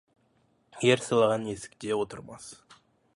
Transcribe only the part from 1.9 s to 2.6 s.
отырмас.